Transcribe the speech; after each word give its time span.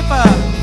worshipper. 0.00 0.57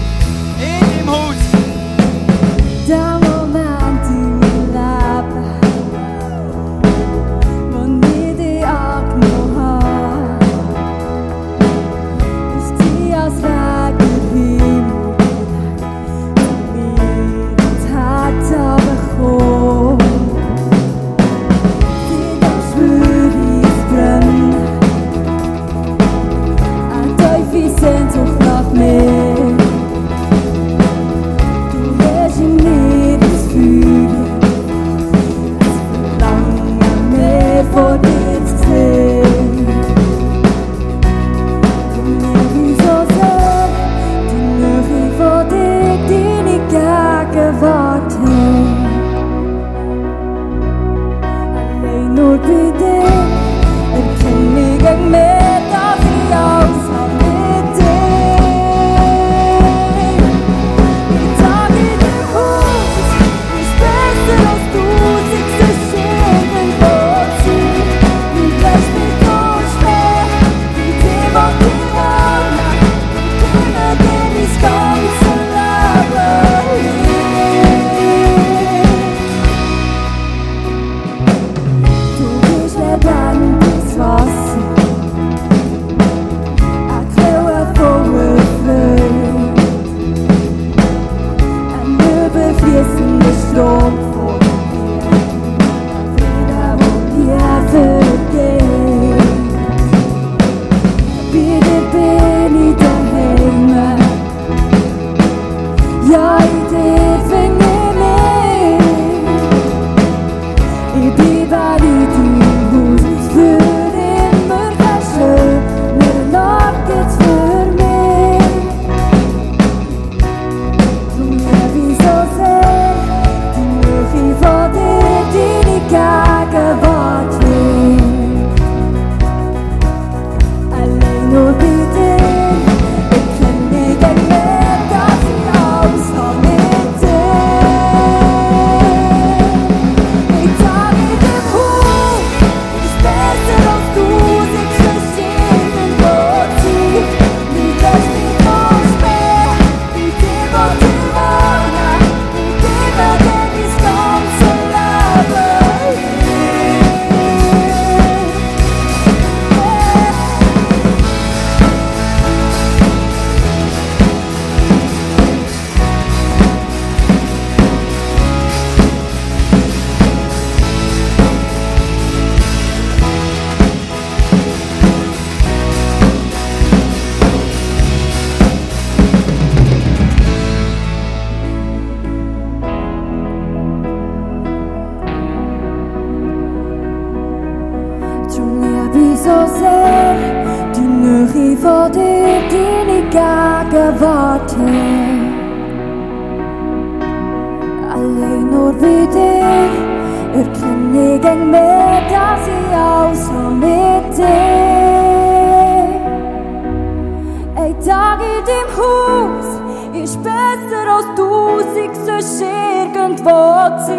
Haus 208.78 209.60
ist 209.94 210.22
besser 210.24 210.88
als 210.96 211.06
tausend, 211.16 211.96
sonst 212.06 212.42
irgendwo 212.42 213.86
zu 213.86 213.96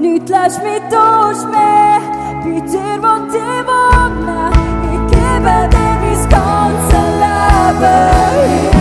Nicht 0.00 0.28
Nichts 0.28 0.30
lässt 0.30 0.62
mich 0.62 0.82
durch 0.90 1.44
mehr, 1.50 2.00
bei 2.42 2.60
dir 2.60 3.02
wohnt 3.02 3.34
ich 3.34 3.66
wohnen. 3.68 4.52
Ich 4.92 5.02
gebe 5.12 5.68
dir 5.70 5.94
mein 6.00 6.28
ganzes 6.28 7.06
Leben. 7.20 8.71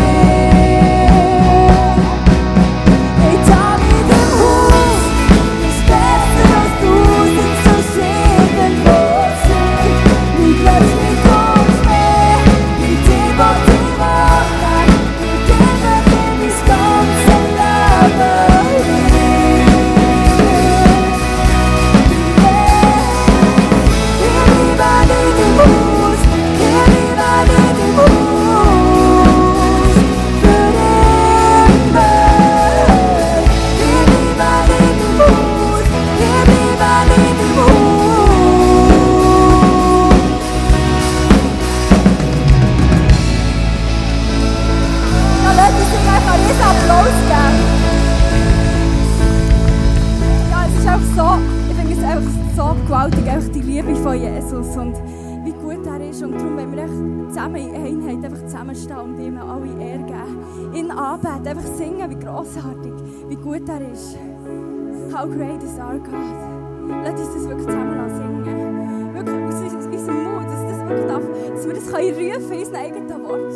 ist. 56.11 56.22
Und 56.22 56.34
darum 56.34 56.58
wollen 56.58 56.72
wir 56.72 56.84
echt 56.84 57.29
zusammen 57.29 57.55
in 57.55 57.75
Einheit 57.75 58.25
einfach 58.25 58.46
zusammenstehen 58.46 58.99
und 58.99 59.19
ihm 59.19 59.37
alle 59.37 59.67
Ehre 59.84 60.03
geben. 60.03 60.73
In 60.73 60.91
anbeten, 60.91 61.47
einfach 61.47 61.73
singen, 61.75 62.09
wie 62.09 62.19
grossartig, 62.19 62.93
wie 63.29 63.35
gut 63.35 63.67
er 63.67 63.81
ist. 63.91 64.17
How 65.13 65.25
great 65.25 65.63
is 65.63 65.78
our 65.79 65.99
God. 65.99 66.61
Lass 67.03 67.19
uns 67.19 67.34
das 67.34 67.47
wirklich 67.47 67.67
zusammen 67.67 68.09
singen. 68.09 69.13
Wirklich 69.13 69.46
aus 69.46 69.61
unserem 69.85 70.23
Mut, 70.23 70.46
dass, 70.46 70.61
das 70.69 70.79
wirklich 70.87 71.08
darf, 71.08 71.23
dass 71.53 71.67
wir 71.67 71.73
das 71.73 71.91
können 71.91 72.09
rufen 72.09 72.49
können 72.49 72.53
in 72.53 72.59
unserem 72.59 72.75
eigenen 72.75 73.23
Wort. 73.23 73.53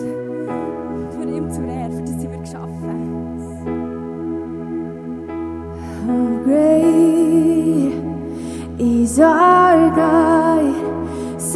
Für 1.12 1.24
ihn 1.24 1.52
zu 1.52 1.62
Ehre, 1.62 1.92
für 1.92 2.02
das 2.02 2.22
sind 2.22 2.31
wir 2.31 2.40
geschaffen. 2.40 2.75
How 6.07 6.44
great 6.44 7.94
is 8.80 9.19
our 9.19 9.92
God. 9.96 10.44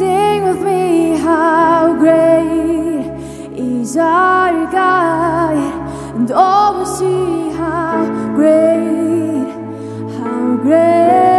Sing 0.00 0.44
with 0.44 0.62
me 0.62 1.18
how 1.18 1.92
great 1.92 3.04
is 3.54 3.98
our 3.98 4.64
God, 4.72 5.58
and 6.16 6.32
all 6.32 6.78
will 6.78 6.86
see 6.86 7.50
how 7.50 8.06
great, 8.34 9.44
how 10.16 10.56
great. 10.56 11.29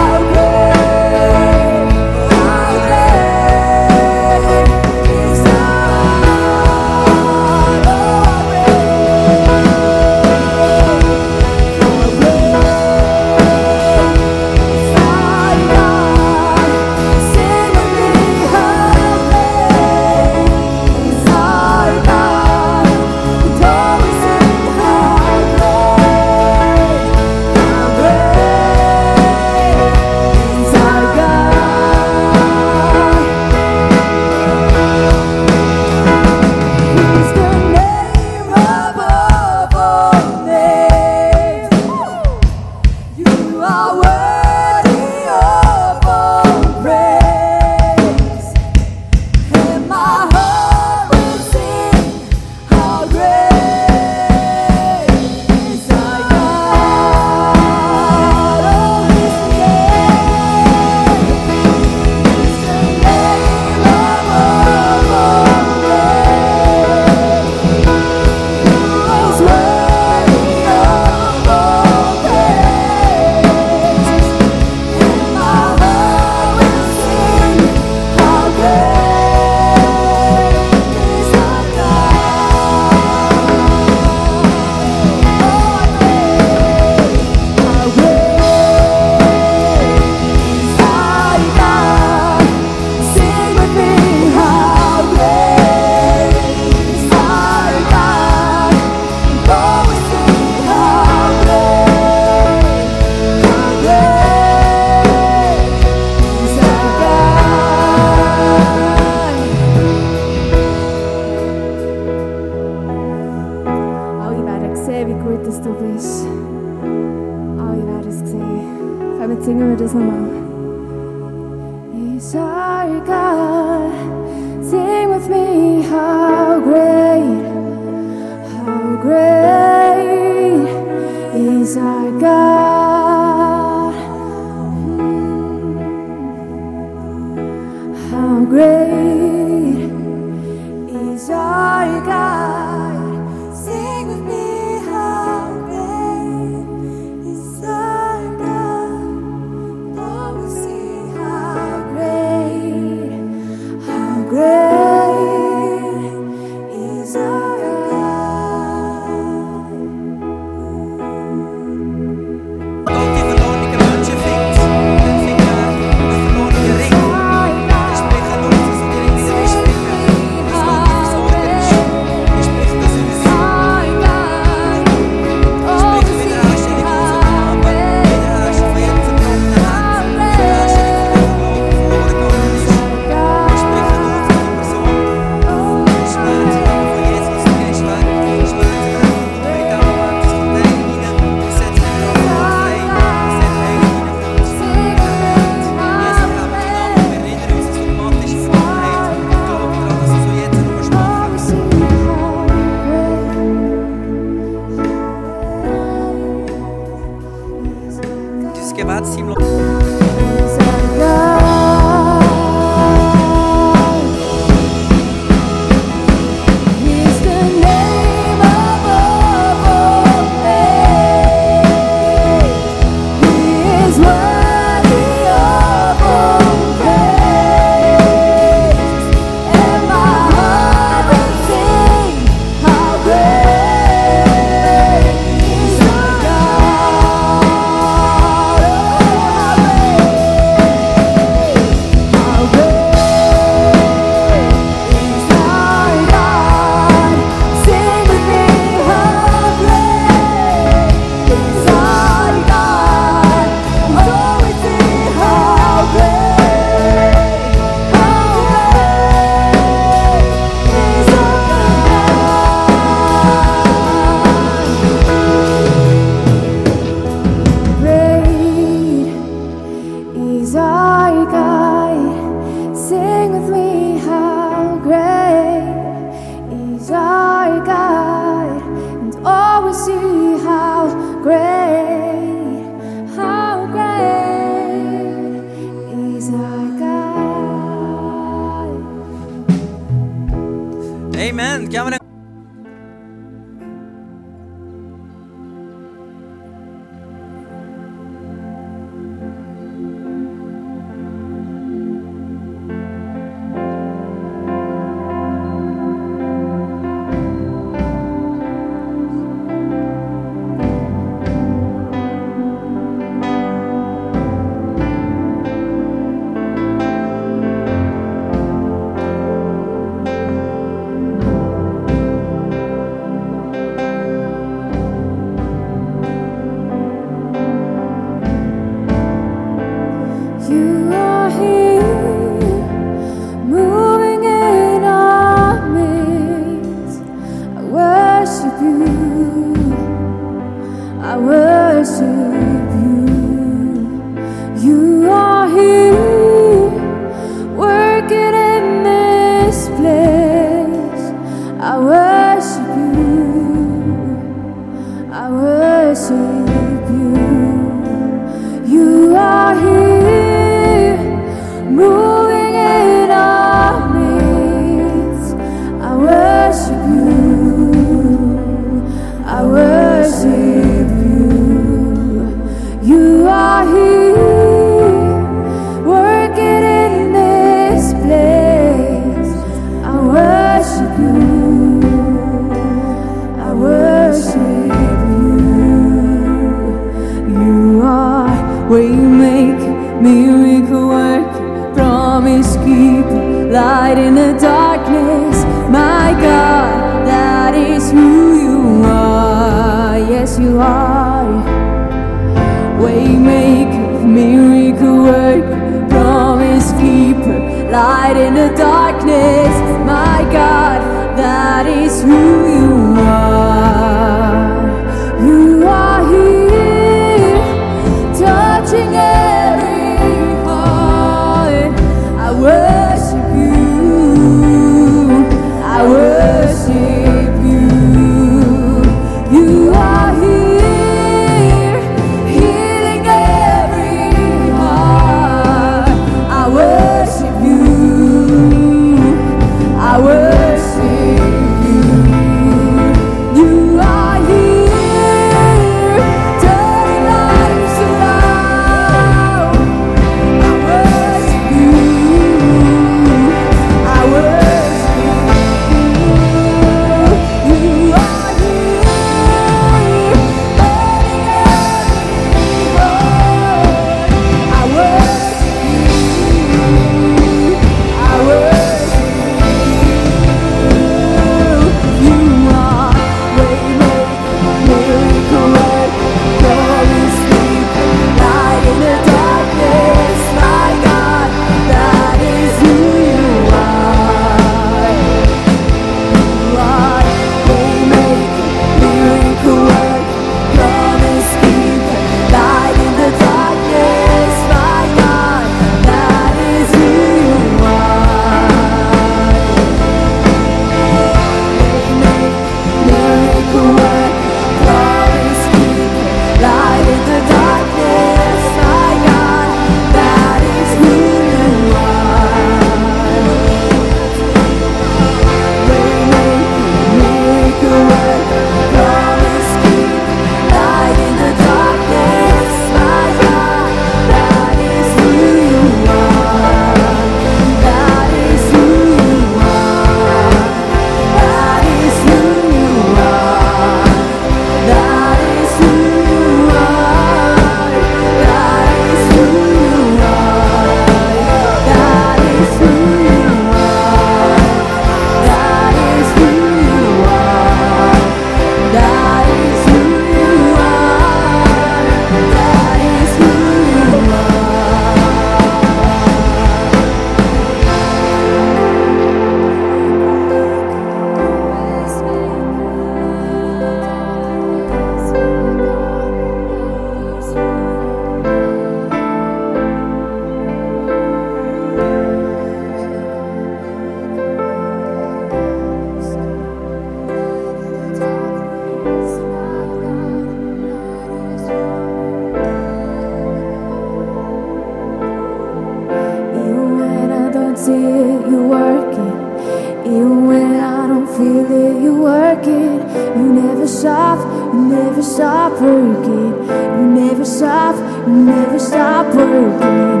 see 587.60 587.72
it, 587.72 588.26
you 588.30 588.48
work 588.48 588.92
it. 588.94 589.86
Even 589.86 590.26
when 590.26 590.54
I 590.60 590.86
don't 590.86 591.06
feel 591.06 591.44
it, 591.44 591.82
you 591.82 591.94
work 591.94 592.46
it. 592.46 592.80
You 593.18 593.26
never 593.40 593.66
stop, 593.68 594.18
you 594.54 594.62
never 594.76 595.02
stop 595.02 595.52
working. 595.60 596.32
You 596.78 596.86
never 597.00 597.24
stop, 597.24 597.76
you 598.06 598.14
never 598.14 598.58
stop 598.58 599.14
working. 599.14 600.00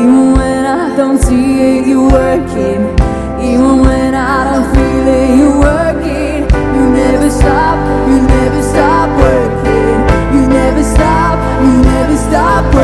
Even 0.00 0.32
when 0.34 0.66
I 0.66 0.96
don't 0.96 1.22
see 1.22 1.78
it, 1.78 1.86
you 1.86 2.08
work 2.08 2.50
it. 2.70 2.80
Even 3.50 3.74
when 3.86 4.12
I 4.14 4.36
don't 4.50 4.68
feel 4.74 5.06
it, 5.20 5.30
you 5.38 5.50
work 5.60 6.02
it. 6.04 6.42
You 6.76 6.84
never 7.02 7.30
stop, 7.30 7.76
you 8.10 8.18
never 8.34 8.62
stop 8.62 9.08
working. 9.22 9.98
You 10.34 10.42
never 10.48 10.82
stop, 10.82 11.36
you 11.62 11.72
never 11.82 12.16
stop 12.16 12.74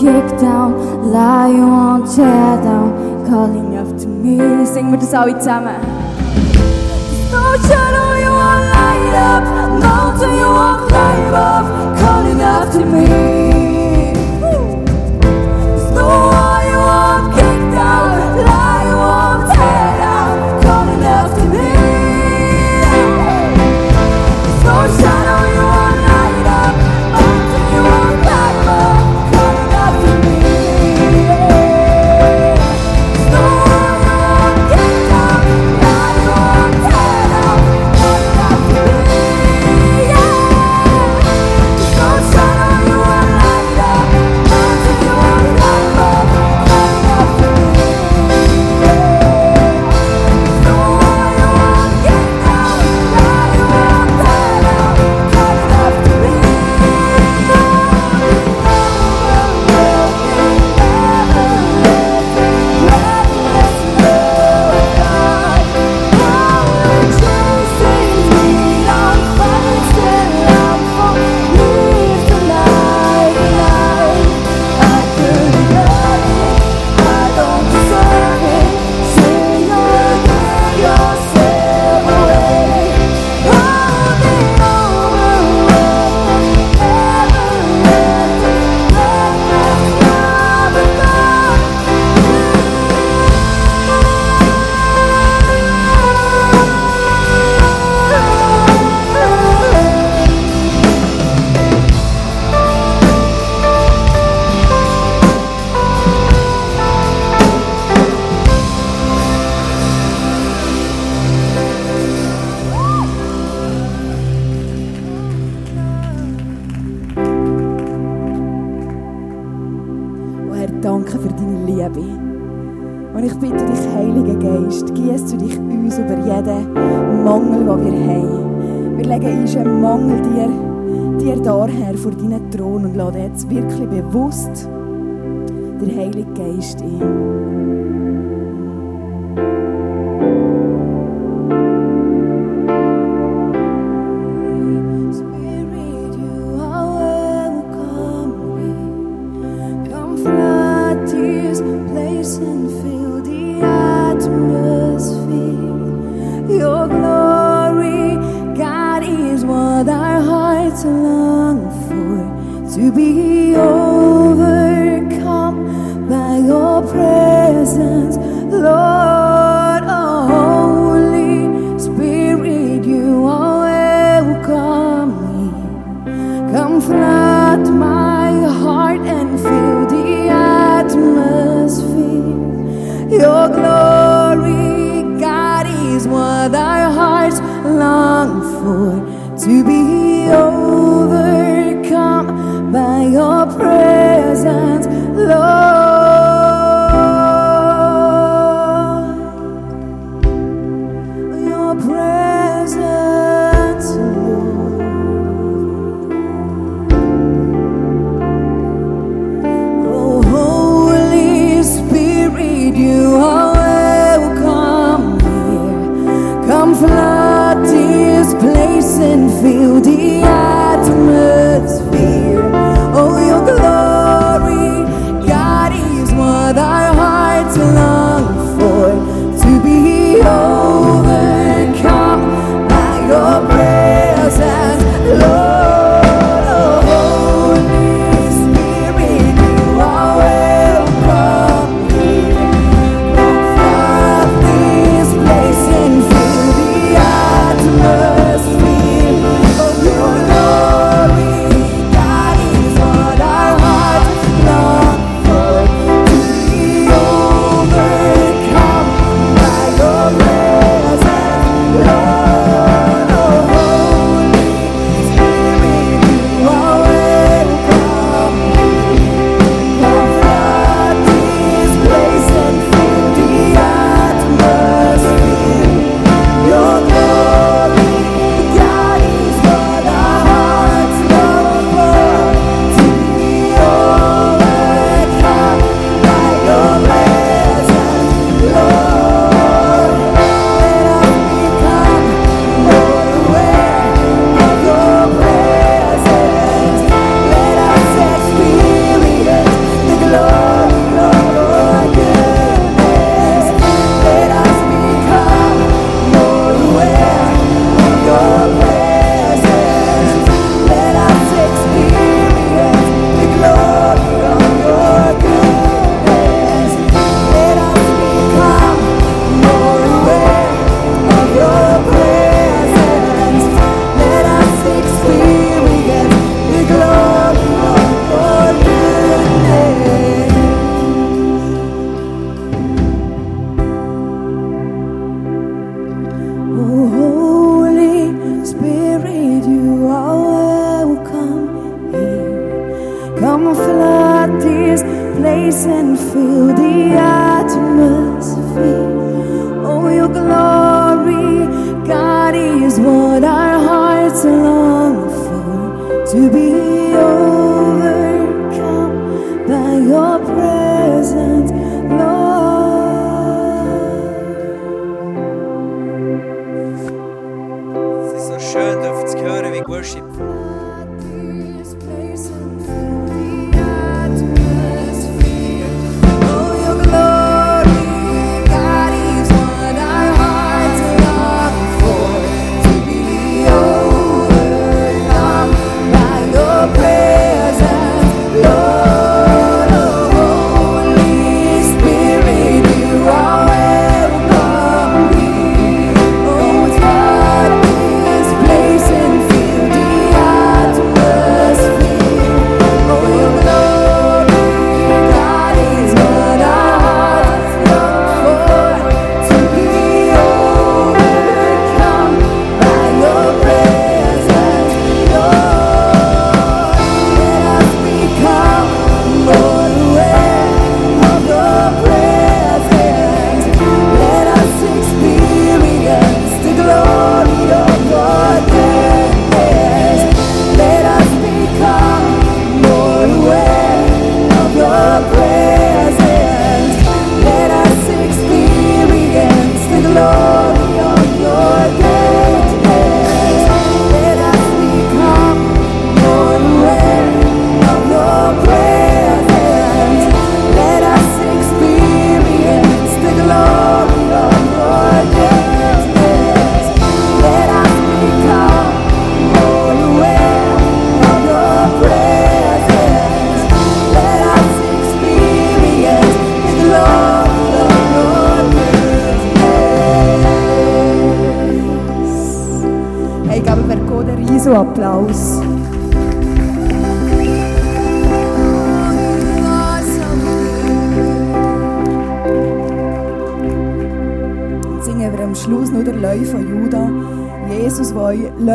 kick 0.00 0.38
down, 0.38 1.10
lie 1.10 1.58
on, 1.58 2.04
tear 2.14 2.56
down, 2.62 3.26
calling 3.26 3.76
after 3.76 4.06
me. 4.06 4.66
Sing 4.66 4.90
with 4.90 5.02
us 5.02 5.12
how 5.12 5.26
it's 5.26 5.46
time. 5.46 5.64
No 7.32 7.56
shadow 7.66 8.08
you 8.24 8.32
are 8.48 8.60
light 8.74 9.14
up, 9.32 9.44
mountain 9.80 10.34
you 10.34 10.50
are 10.66 10.86
climb 10.86 11.34
up, 11.34 11.98
calling 11.98 12.40
after 12.42 12.84
me. 12.84 13.45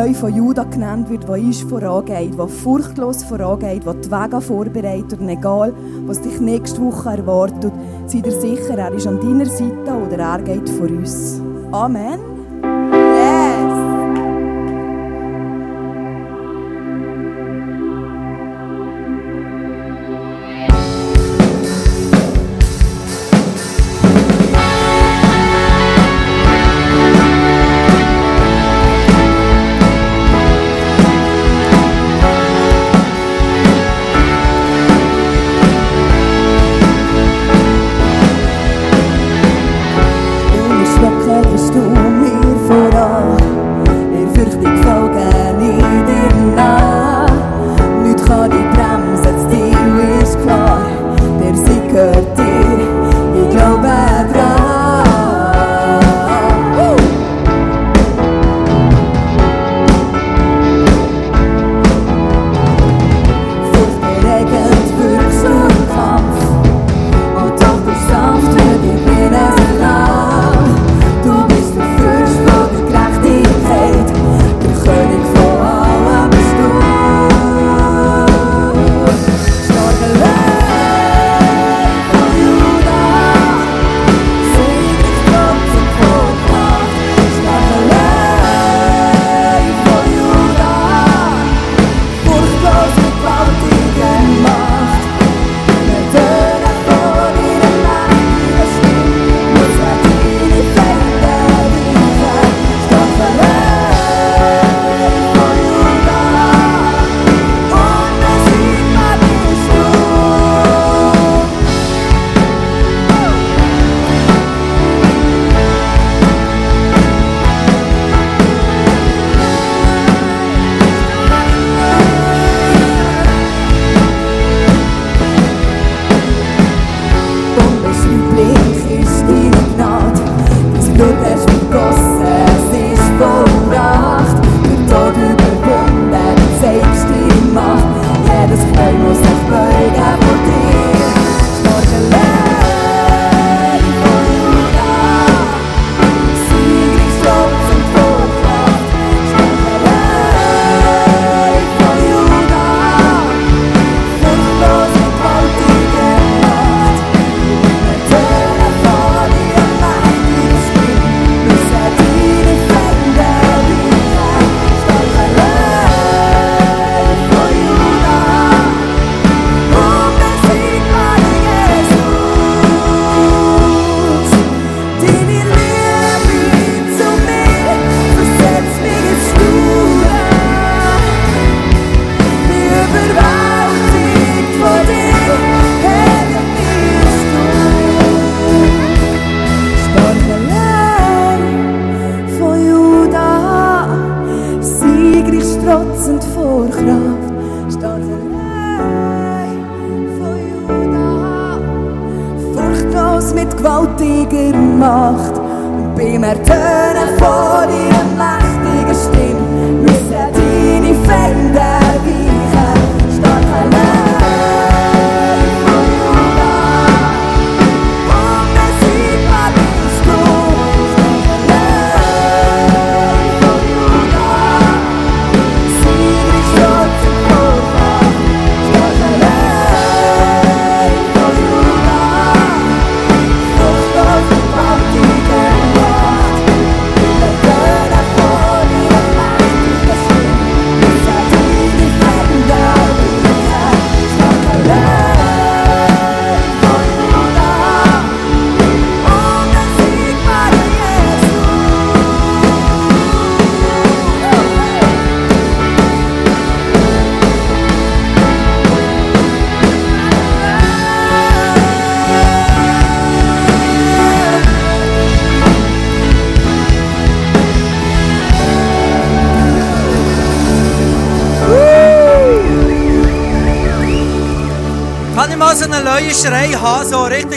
neu 0.02 0.14
von 0.14 0.34
Judah 0.34 0.64
genannt 0.64 1.08
wird, 1.10 1.28
der 1.28 1.34
uns 1.34 1.62
vorangeht, 1.62 2.36
der 2.36 2.48
furchtlos 2.48 3.22
vorangeht, 3.22 3.86
der 3.86 3.94
die 3.94 4.10
Wege 4.10 4.40
vorbereitet 4.40 5.20
und 5.20 5.28
egal, 5.28 5.72
was 6.06 6.20
dich 6.20 6.40
nächste 6.40 6.80
Woche 6.82 7.10
erwartet, 7.10 7.72
sei 8.06 8.20
dir 8.20 8.32
sicher, 8.32 8.76
er 8.76 8.92
ist 8.92 9.06
an 9.06 9.20
deiner 9.20 9.46
Seite 9.46 9.92
oder 10.04 10.18
er 10.18 10.42
geht 10.42 10.68
vor 10.70 10.88
uns. 10.88 11.40
Amen. 11.70 12.31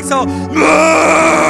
So. 0.05 0.44